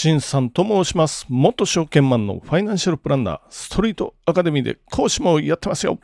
[0.00, 1.26] しんさんと申します。
[1.28, 5.98] 元証券マンのファイナンシャルプランナー、ストリートアカデミーで講師もやってますよ。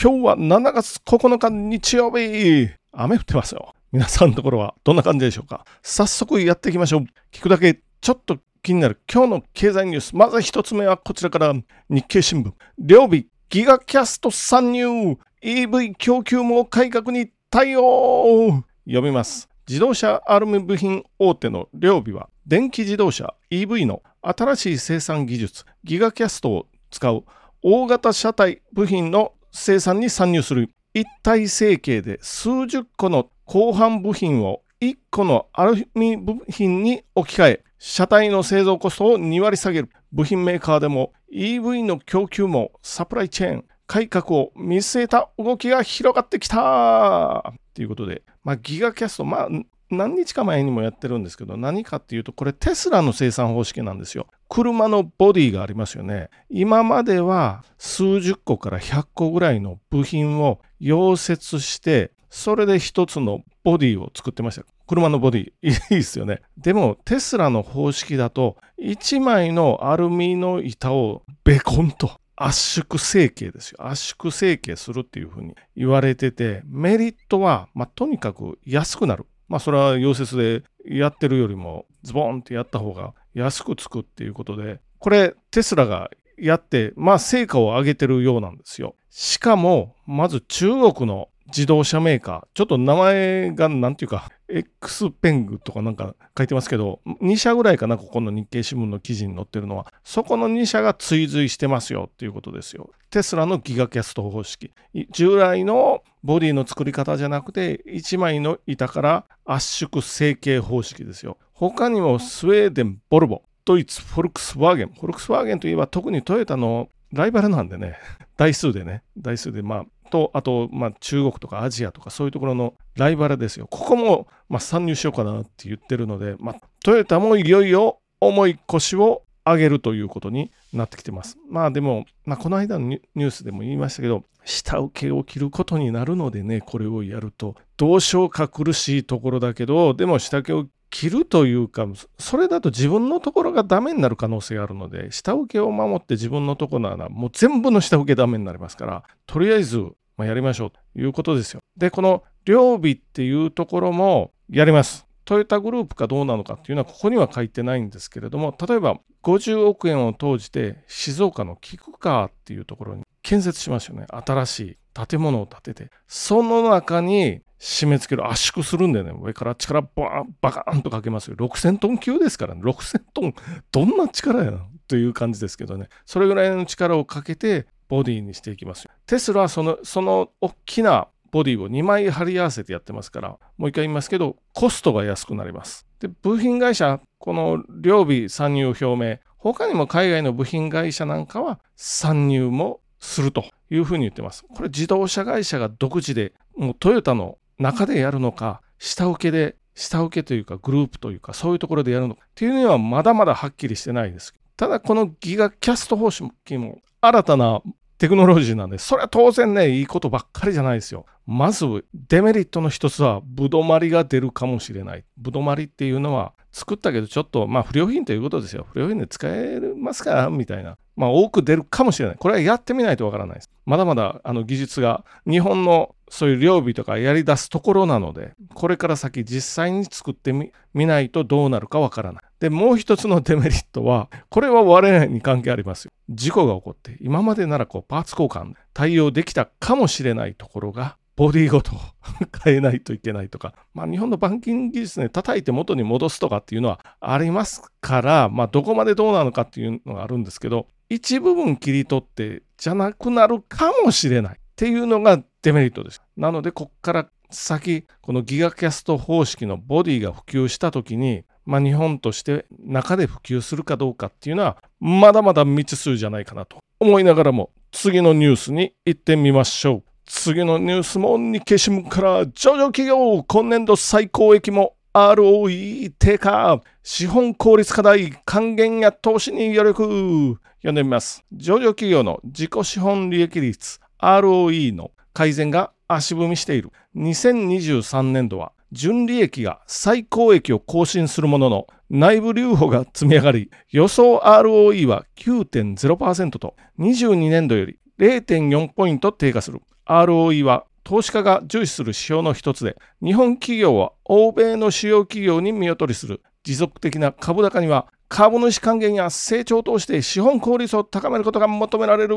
[0.00, 2.68] 今日は7月9日日曜日。
[2.92, 3.74] 雨降ってますよ。
[3.90, 5.64] 皆さんのところはどんな感じでしょうか？
[5.82, 7.06] 早速やっていきましょう。
[7.32, 10.14] 聞くだけちょっと気になる今日の経済ニュース。
[10.14, 11.52] まず一つ目はこちらから
[11.88, 12.52] 日経新聞。
[12.78, 19.48] 両日ギガキャスト参入 EV 供給網改革に対応読みます。
[19.66, 27.22] 自動車アルミ部品大手の両備は電気自動車 EV の新しい生産技術ギガキャストを使う
[27.62, 30.68] 大型車体部品の生産に参入する。
[30.92, 39.90] 一体成形で数十個の後半部品を1個のアルミ部品に置き換え車体の製造コストを2割下げる。
[40.10, 47.52] 部品メーカーでも EV の供給もサプライチェーン改革を見据えた動きが広がってきた。
[47.74, 49.48] ということで、まあ、ギガキャスト、まあ、
[49.90, 54.26] 何日か前にもやってるんですけど、何かっていうと、これテスラの生産方式なんですよ。
[54.48, 56.30] 車のボディがありますよね。
[56.48, 64.64] 今までは数十個から100個ぐらいの部品を溶接して、それで一つのボディを作ってました。
[64.86, 66.40] 車のボディ、 いいですよね。
[66.56, 73.86] でも、テスラの方式だと、1枚のアルミの板をベコンと圧縮成形ですよ。
[73.86, 79.26] 圧縮成形するっていうふうに言われてて、メリットは、まあ、とにかく安くなる。
[79.50, 88.94] まあ、それは溶接でやってるよりもズボンってやった方が安くつくっていうことで、これテスラがやって、まあ、成果を上げてるようなんですよ。
[89.10, 102.90] しかも、まず中国の自動車メーカー、ちょっと名前がなんていうか、X ペングとかなんか書いてますけど、2社ぐらいかな、ここの日経新聞の記事に載ってるのは、そこの2社が追随してますよっていうことですよ。
[103.10, 104.72] テスラのギガキャスト方式。
[105.10, 111.38] 従来のボディの作り方じゃなくて、1枚の板から圧縮成形方式ですよ。
[111.52, 114.88] 他にもスウェーデン、ボルボ、ドイツ、フォルクスワーゲン。
[114.88, 117.96] フォルクスワーゲンといえば特にトヨタのライバルなんでね、
[118.36, 123.66] 台数でね、台数で、まあ、と、あと、まあ、中国とかアジアとかそういうところのライバルですよ。
[123.68, 131.38] ここも、まあ、参入しようかなって言ってるので、まあ、トヨタもいよいよ重い腰を上げるということになってきてます。
[131.48, 141.86] まあでも、まあ、この間のニュースでも言いましたけど、下請けを切ることになるのでね、これをやると、どうしようか苦しいところだけど、でも下請けを切るというか、
[142.18, 149.78] それだと自分のところがダメになる可能性があるので、下請けを守って自分のところなら、もう全部の下請けダメになりますから、とりあえず、
[150.16, 151.60] まあ、やりましょうということですよ。
[151.76, 155.06] で、この両備っていうところもやります。
[155.30, 164.06] トヨタグループかどうなのかっていうのはここには書いてないんですけれども、例えば50億円を投じて静岡の菊川っていうところに建設しますよね。
[164.10, 171.36] 新しい建物を建てて、その中に締め付ける、圧縮するんでね、上から力バーン、バカーンとかけますよ。
[171.36, 173.34] 6000トン級ですからね、6000トン、
[173.70, 178.88] どんな力やなという感じですけどね、それぐらいの力をかけてボディにしていきます。
[179.06, 185.86] テスラはその、その大きなボディを2枚貼り合わせてやってますから、もう一回言いますけど、コストが安くなります。
[186.00, 194.44] で、部品会社、この両備参入表明、他にも海外の部品会社なんかは参入もするというふうに言ってます。
[194.54, 204.34] これ自動車会社が独自で、もうトヨタの中でやるのか、下請けで、下請けというかグループというか、そういうところでやるのかっていうのはまだまだはっきりしてないです。
[204.56, 207.62] ただこのギガキャスト方式も新たな
[208.00, 211.04] テクノロジーなんで、それは当然ね、いいことばっかりじゃないですよ。
[211.26, 215.04] まず、デメリットの一つは、ぶどまりが出るかもしれない。
[215.18, 218.66] ぶどまりっていうのは、作ったけどちょっと、まあ不良品ということですよ。
[218.72, 220.30] 不良品で使えますか？
[220.30, 220.78] みたいな。
[220.96, 222.16] まあ多く出るかもしれない。
[222.18, 223.50] これはやってみないとわからないです。
[223.66, 230.52] まだまだあの技術が、日本のそういう両備とかやり出すところなので、これから先実際に作ってみ
[230.86, 232.22] ないとどうなるかわからない。
[232.40, 235.92] で、もう一つのデメリットは、これは我々に関係ありますよ。
[236.10, 241.72] 事故が起こって、今までならこうパーツ交換対応できたかもしれないところが、ボディごと
[242.42, 256.02] 変えないといけないとか、まあ、日本の板金技術ね、叩いて元に戻すとかっていうのはありますから、まあ、どこまでどうなのかっていうのがあるんですけど、一部分切り取ってじゃなくなるかもしれないっていうのがデメリットです。
[256.18, 269.82] なので、こっから先、このギガキャスト方式のボディが普及したときに、まあ、日本として中で普及するかどうかっていうのは、まだまだ未知数じゃないかなと思いながらも、次のニュースに行ってみましょう。
[270.04, 286.70] 次のニュースも日経新聞から上場企業今年度最高益も ROE 低下資本効率課題還元や投資に余力読んでみます上場企業の自己資本利益率 ROE の改善が足踏みしている。
[286.96, 299.60] 2023年度は純利益が最高益を更新するものの、内部留保が積み上がり、予想 ROE は9.0%と、22年度より0.4ポイント低下する。
[299.86, 306.22] ROE は投資家が重視する指標の一つで、日本企業は欧米の主要企業に見劣りする。
[306.44, 312.16] 持続的な株高には株主還元や成長を通して資本効率を高めることが求められる。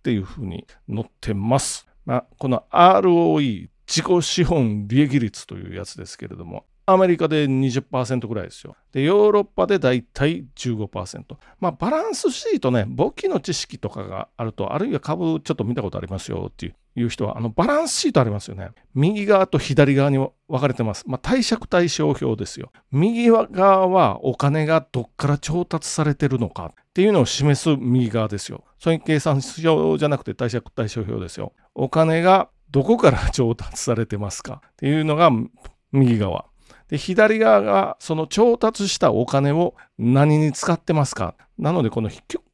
[0.00, 1.86] っていうふうに載ってます。
[2.06, 8.76] まあ、この ROE 自己資本利益率というやつですけれども、アメリカで20%ぐらいですよ。
[8.92, 11.36] で、ヨーロッパでだいたい15%。
[11.60, 18.70] まあ、バランスシートね、簿記の知識とかがあると、あるいは株ちょっと見たことありますよっていういう人は、あの、バランスシートありますよね。
[18.94, 21.04] 右側と左側に分かれてます。
[21.06, 22.72] まあ、貸借対照表ですよ。
[22.90, 28.64] 右側はお金がどっから調達されてるのかっていうのを示す右側ですよ。
[28.78, 29.34] そういう計算
[29.64, 31.52] 表じゃなくて貸借対照表ですよ。
[31.74, 35.30] お金がどこから調達されてますかっていうのが
[35.92, 36.46] 右側。
[36.90, 41.34] で、左側がその調達したお金を何に使ってますか？
[41.58, 42.10] なので、この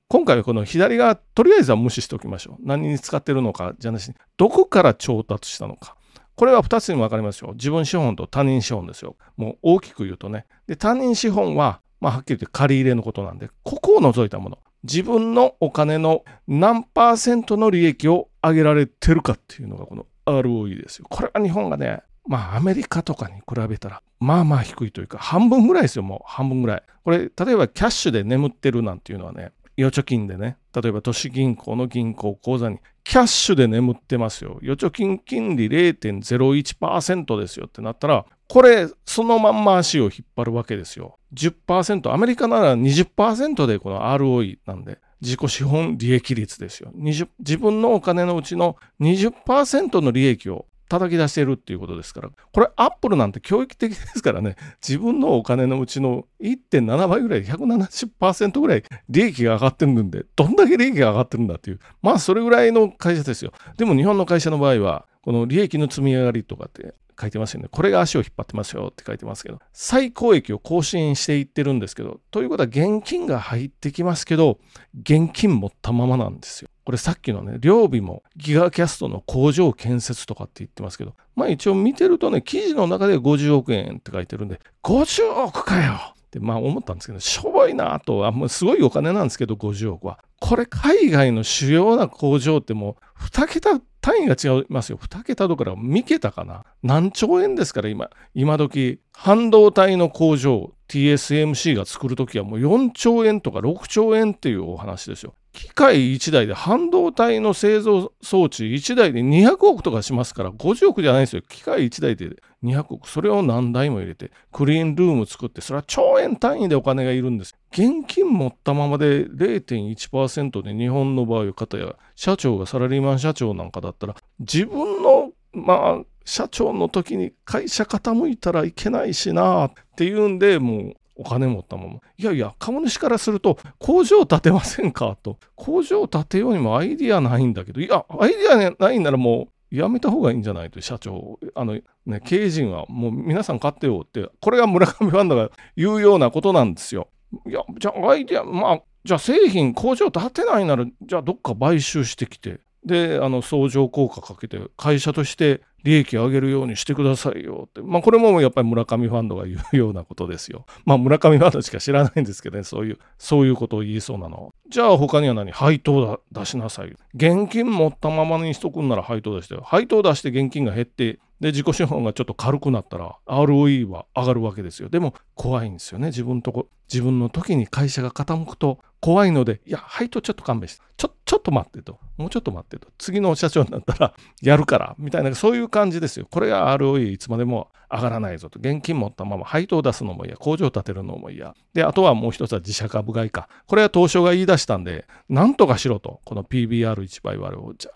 [0.08, 2.56] 今回はこの左側、とりあえずは無視しておきましょう。
[2.60, 5.96] 何に使ってるのかじゃなしに、どこから調達したのか。
[6.36, 7.52] これは2つに分かりますよ。
[7.54, 9.16] 自分資本と他人資本ですよ。
[9.36, 10.44] もう大きく言うとね。
[10.66, 14.58] で、他人資本は、まあ、はっきり言って借り入れのことなんで、ここを除いたもの。
[14.82, 21.06] 自分のお金の何パーセントの利益を上げられてるかっていうのがこの ROE ですよ。
[21.08, 26.82] これは日本がね、まあアメリカとかに比べたら、まあまあ低いというか、半分ぐらいですよ、もう半分ぐらい。
[27.04, 34.58] これ、例えばキャッシュで眠ってるなんていうのはね、預貯金でね、例えば都市銀行の銀行口座にキャッシュで眠ってますよ。
[34.62, 41.18] 預貯金金利0.01%ですよってなったら、これ、そのまんま足を引っ張るわけですよ。
[41.34, 46.90] 10%、アメリカなら20%でこの ROE なんで、自己資本利益率ですよ。
[46.94, 47.26] 自
[47.58, 54.56] 分のお金のうちの20%の利益を叩き出してるっていうことですから、これアップルなんて教育的ですからね、
[54.86, 63.52] 自分のお金のうちの1.7倍ぐらい、170%ぐらい利益が上がってるんで、どんだけ利益が上がってるんだっていう、まあそれぐらいの会社ですよ。
[63.76, 67.68] でも日本の会社の場合は、この利益の積み上がりとかって書いてますよね。
[67.70, 74.58] これが足を引っ張ってますよって書いてますけど、最高益を更新していってるんですけど、ということは現金が入ってきますけど、
[75.00, 76.70] 現金持ったままなんですよ。
[76.84, 90.18] これさっきのね、料備もギガキャストの工場建設とかって言ってますけど、まあ一応見てるとね、記事の中で50億円って書いてるんで、50億かよってまあ思ったんですけど、しょぼいなと、あんますごいお金なんですけど、50億は。
[90.40, 94.98] これ海外の主要な工場ってもう2桁単位が違いますよ。
[94.98, 96.64] 2桁どころか3桁かな。
[96.82, 105.34] 何兆円ですから今、今時、半導体の工場、TSMC が作るときはもう4兆円とか6兆円っていうお話ですよ。
[105.52, 111.42] 機械1台で半導体の製造装置1台で200億とかしますから50億じゃないんですよ。
[111.42, 112.36] 機械1台で
[112.66, 113.08] 200億。
[113.08, 117.54] それを何台も入れてクリーンルーム作ってそれは兆円単位でお金がいるんです。
[117.72, 131.94] 現金持ったままで0.1%で日本の場合方や社長がサラリーマン社長なんかだったら自分のまあ社長の時に会社傾いたらいけないしなっていうんでもうお金持ったまま。
[132.18, 135.38] いやいや、株主からすると、工場建てませんかと。
[135.54, 141.38] 工場建てようにもアイディアないんだけど、いや、アイディアないならもう、やめた方がいいんじゃないと、社長。
[141.54, 147.08] あの、ね、経営陣はもう皆さん買ってよって、これが村上ファンドが言うようなことなんですよ。
[147.46, 157.80] いや、じゃあアイデア、まあ、じゃあ製品、工場建てないなら、じゃあどっか買収してきて、で、あの、相乗効果かけて、会社として利益を上げるようにしてくださいよって。
[157.80, 160.66] まあ、これもやっぱり村上ファンドが言うようなことですよ。
[160.84, 164.52] まあ、村上ファンドしか知らないんですけどね、そういう、そういうことを言いそうなの。
[164.68, 165.52] じゃあ、他には何？
[165.52, 166.96] 配当出しなさいよ。
[167.14, 169.62] 現金持ったままにしとくんなら配当出してよ。
[169.64, 174.88] 配当出して現金が減って、で、自己資本がちょっと軽くなったら、ROE は上がるわけですよ。
[174.88, 176.08] でも、怖いんですよね。
[176.08, 181.98] 自分とこ、自分の時に会社が傾くと怖いので、いや、配当ちょっと勘弁して、ちょ、ちょっと待ってと。
[182.16, 182.88] もうちょっと待ってと。
[182.98, 186.26] 次の社長になったら、やるから、みたいな、そういう感じですよ。
[186.30, 188.60] これが ROE いつまでも上がらないぞと。
[188.60, 190.36] 現金持ったまま配当を出すのも嫌。
[190.36, 191.54] 工場を建てるのも嫌。
[191.74, 193.48] で、あとはもう一つは自社株買いか。
[193.66, 196.20] これは東証が言い出したんで、なんとかしろと。
[196.24, 197.74] この PBR1 倍割れを。
[197.76, 197.90] じゃ、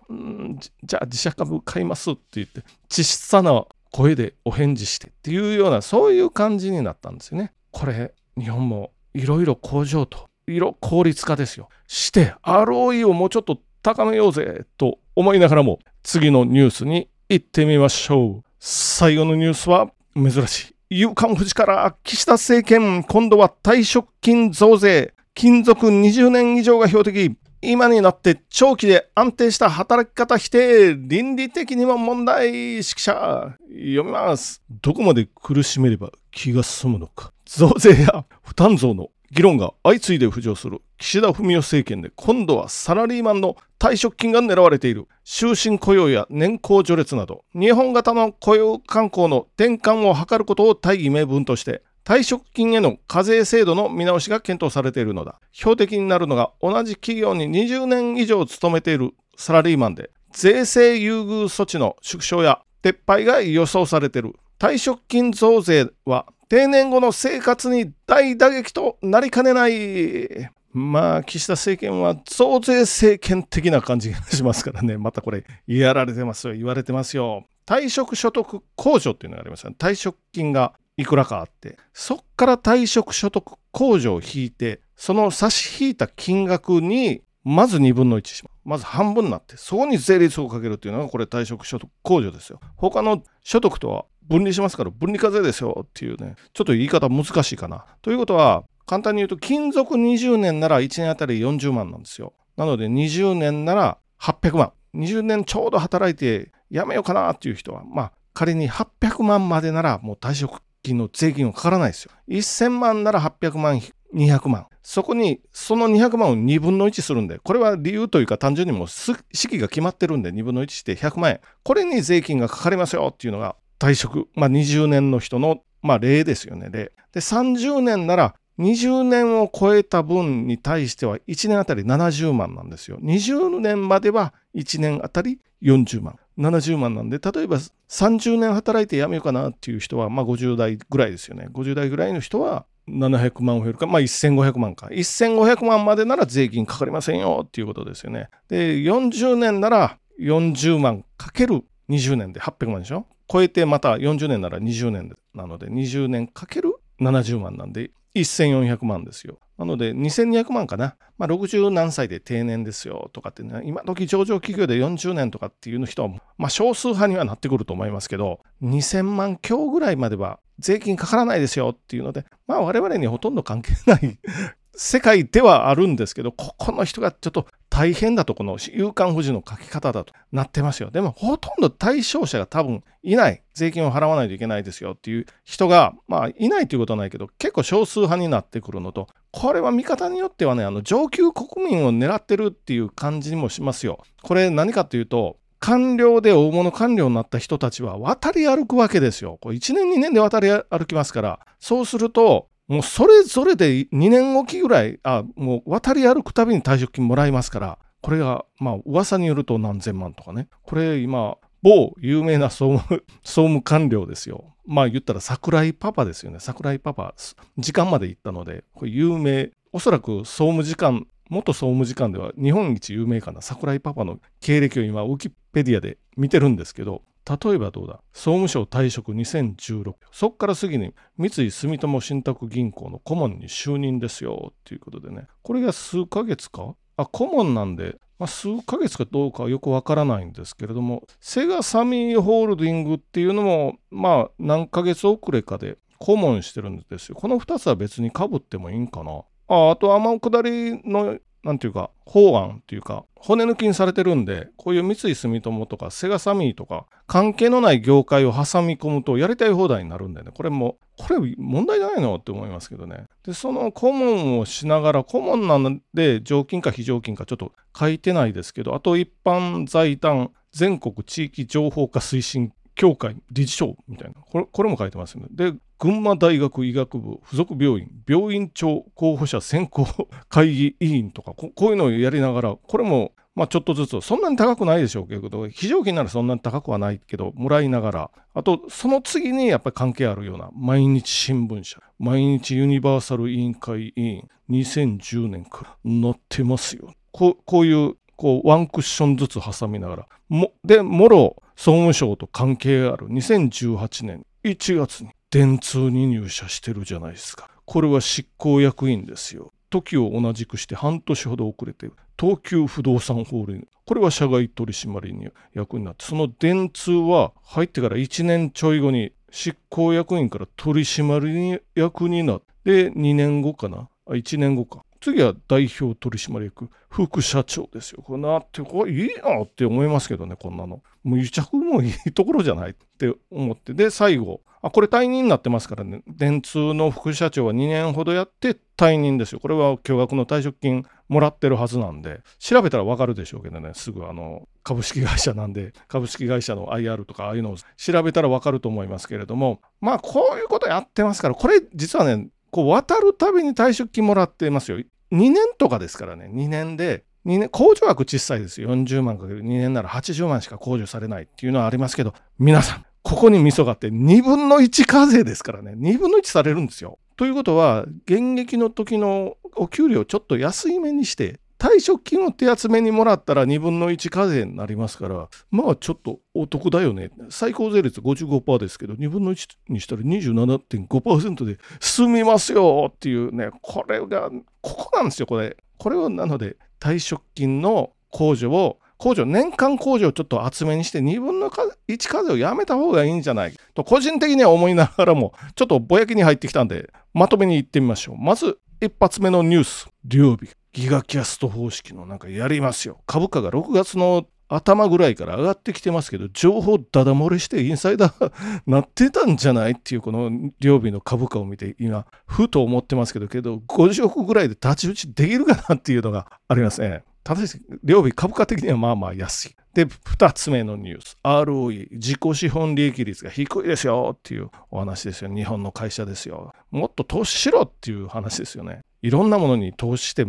[0.83, 7.53] じゃあ自社株買いますって言って、小さな声でお返事してっていうようなそういう感じになったんですよね。
[7.71, 11.69] これ日本もいろいろ工場と色効率化ですよ。
[11.87, 18.45] して ROE をもうちょっと高めようぜと思いながらも次のニュースに行ってみましょう。
[18.59, 20.75] 最後のニュースは珍しい。
[20.91, 34.63] 夕刊富士から岸田政権今度は退職金増税金属20年以上が標的今になって長期で安定した働き方否定、倫理的にも問題、指揮者、読みます。
[34.83, 37.33] どこまで苦しめれば気が済むのか。
[37.45, 40.81] 増税や負担増の議論が相次いで浮上する。
[40.99, 45.07] 岸田文雄政権で今度はサラリーマンの退職金が狙われている。
[45.25, 47.45] 終身雇用や年功序列など。
[47.55, 55.41] 日本型の雇用慣行の転換を図ることを大義名分として退職金への課税制度の見直しが検討されているのだ。
[55.53, 59.13] 標的になるのが同じ企業に20年以上勤めている。
[59.37, 64.35] サラリーマンで税制優遇措置の縮小や撤廃が予想されている。
[64.61, 70.51] 退職金増税は定年後の生活に大打撃となりかねない。
[70.73, 77.47] まあ、岸田政権は増税政権的な感じがしますからね、 またこれ、やられてますよ、言われてますよ。
[77.67, 79.77] 退職所得控除っていうのがありますよ、ね。
[79.79, 88.55] 退職金がいくらかあって、そっから退職所得控除を引いて、その差し引いた金額に、まず2分の1します。
[88.65, 92.61] まず半分になって、そこに税率をかけるっていうのが、これ退職所得控除ですよ。
[92.77, 97.87] 他の所得とは分離しますから分離課税ですよっていうね、ちょっと言い方難しいかな。
[98.03, 102.35] ということは、簡単に言うと、勤続20年なら1年あたり40万なんですよ。
[102.57, 104.73] なので20年なら800万。
[104.95, 112.13] 20年ちょうど働いてやめようかなっていう人は、まあ仮に800万までならもう退職金の税金はかからないですよ。
[112.29, 113.81] 1000万なら800万、
[114.15, 114.67] 200万。
[114.83, 121.41] そこにその200万を2分の1するんで、これは理由というか単純にもう式が決まってるんで2分の1して100万円。
[121.63, 126.93] これに税金がかかりますよっていうのが退職、まあ、20年の人の、まあ、例ですよね、例。
[127.13, 132.99] で、30年なら、20年を超えた分に対しては1年あたり70万なんですよ。
[133.03, 136.19] 20年までは1年あたり40万。
[136.41, 141.49] 70万なんで、例えば30年働いて辞めようかなっていう人は、まあ50代ぐらいですよね。
[141.53, 144.87] 50代ぐらいの人は700万を減るか、まあ1500万か。
[144.87, 148.29] 1500万までなら税金かかりませんよっていうことですよね。
[148.49, 153.07] で、40年なら40万かける20年で800万でしょ？
[153.33, 159.39] 超えてまた40年なら20年なので20年かける70万なんで1400万ですよ。
[159.59, 160.97] なので2200万かな。
[161.19, 174.19] まあ60何歳で定年ですよとかってね、今時上場企業で40年とかっていう人は、まあ少数派にはなってくると思いますけど、2000万強ぐらいまでは税金かからないですよっていうので、まあ我々にほとんど関係ない
[174.75, 177.47] 世界ではあるんですけど、ここの人がちょっと
[177.81, 180.91] 大変だと、この夕刊富士の書き方だとなってますよ。
[180.91, 183.43] でも、ほとんど対象者が多分いない。
[183.55, 194.05] 税金を払わないといけないですよっていう人が、まあ、いないということはないけど、結構少数派になってくるのと、これは見方によってはね、あの上級国民を狙ってるっていう感じにもしますよ。
[194.23, 199.39] これ何かというと、官僚で大物官僚になった人たちは渡り歩くわけですよ。
[199.41, 210.47] これ1年2年で渡り歩きますから、そうすると、もうそれぞれで2年おきぐらい、あ、もう渡り歩くたびに退職金もらえますから、これが、まあ、噂によると何千万とかね。
[210.63, 214.55] これ今、某有名な総務、 総務官僚ですよ。
[214.67, 216.39] まあ言ったら桜井パパですよね。
[216.39, 217.13] 桜井パパ、
[217.59, 228.01] 時間まで行ったので、これ有名、おそらく総務次官、元総務次官では日本一有名かな桜井パパの経歴を今、ウィキペディアで見てるんですけど、例えばどうだ？
[228.13, 234.49] 総務省退職2016そこから次に三井住友信託銀行の顧問に就任ですよ。
[234.51, 235.27] っていうことでね。
[235.43, 236.75] これが数ヶ月か？
[236.97, 247.15] あ顧問なんで、まあ、数ヶ月かどうかはよくわからないんですけれどもセガサミーホールディングっていうのもまあ何ヶ月遅れかで顧問してるんですよ。
[247.15, 249.23] この2つは別にかぶってもいいんかな。
[249.49, 263.07] ああと天下りのなんていうか、法案っていうか、骨抜きにされてるんで、こういう三井住友とかセガサミーとか、関係のない業界を挟み込むとやりたい放題になるんでね、これも、これ問題じゃないのって思いますけどね。
[263.25, 275.29] で、その顧問をしながら、顧問なんで常勤か非常勤かちょっと書いてないですけど、あと一般財団全国地域情報化推進協会理事長みたいなこれこれも書いてますよね。
[275.31, 279.87] で群馬大学医学部附属病院病院長候補者選考
[280.29, 296.93] 会議委員とかこういうのをやりながらこれもまあちょっとずつそんなに高くないでしょうけど非常勤ならそんなに高くはないけどもらいながらあとその次にやっぱり関係あるような毎日新聞社毎日ユニバーサル委員会委員2010年から載ってますよ。
[297.13, 307.49] こういうこうワンクッションずつ挟みながらもでもろ総務省と関係ある2018年1月に電通に入社してるじゃないですか。
[307.65, 309.53] これは執行役員ですよ。
[309.71, 328.03] 時を同じくして半年ほど遅れて東急不動産ホールにこれは社外取締役になってその電通は入ってから1年ちょい後に執行役員から取締役になって2年後かな1年後か次は代表取締役副社長ですよ。
[328.03, 330.83] これなってこれいいなって思いますけどねこんなの。
[331.05, 339.41] もう癒着もいいところじゃないって思ってで最後あこれ退任になってますからね電通の副社長は2年ほどやって退任ですよ。
[339.41, 354.79] これは巨額の退職金もらってるはずなんで調べたらわかるでしょうけどねすぐあの株式会社なんで株式会社の IR とかああいうのを調べたらわかると思いますけれどもまあこういうことやってますからこれ実はねこう渡るたびに退職金もらってますよ。
[355.13, 358.61] 2年とかですからね、2年で、2年、控除額小さいです。
[358.61, 366.99] 40万かける2年なら80万しか控除されないっていうのはありますけど、皆さん、ここに味噌があって2分の1課税ですからね、2分の1されるんですよ。
[367.17, 377.11] ということは、現役の時のお給料ちょっと安いめにして、退職金を手厚めにもらったら2分の1課税になりますから、まあちょっとお得だよね。
[377.29, 384.31] 最高税率55%ですけど、2分の1にしたら27.5%で済みますよっていうね、これが、
[384.63, 385.57] ここなんですよ、これ。
[385.77, 398.17] これはなので、退職金の控除を控除、年間控除をちょっと厚めにして2分の1課税をやめた方がいいんじゃないと個人的には思いながらもちょっとぼやきに入ってきたんでまとめに行ってみましょう。
[398.19, 400.51] まず一発目のニュース、両日。
[400.73, 403.01] ギガキャスト方式のなんかやりますよ。
[403.07, 408.33] 株価が6月の頭ぐらいから上がってきてますけど、情報ダダ漏れしてインサイダー
[408.67, 410.31] なってたんじゃないっていうこの
[410.61, 417.03] 両日の株価を見て今、ふと思ってますけど、けど50億ぐらいで太刀打ちできるかなっていうのがありますね。
[417.31, 419.57] ただし、両日株価的にはまあまあ安い。
[419.73, 421.17] で、2つ目のニュース。
[421.23, 425.33] ROE、自己資本利益率が低いですよっていうお話ですよ。
[425.33, 426.53] 日本の会社ですよ。
[426.73, 428.81] もっと投資しろっていう話ですよね。
[429.03, 430.27] いろんなものに投資して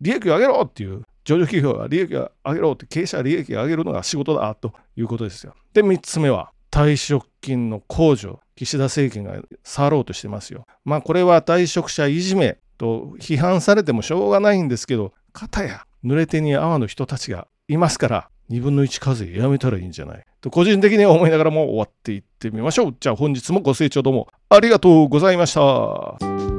[0.00, 5.54] 利益を上げろっていう上場企業が利益を上げろって経営者は利益を上げるのが仕事だということですよ。
[5.72, 10.66] で3つ目は退職金の控除岸田政権が触ろうとしてますよ。
[10.84, 20.24] まあこれは退職者いじめと批判されてもしょうがないんですけど片や濡れ手に泡の人たちがいますから2分の1課税やめたらいいんじゃない？
[20.40, 22.96] と個人的には思いながらも終わっていってみましょう。
[22.98, 26.49] じゃあ本日もご清聴どうもありがとうございました。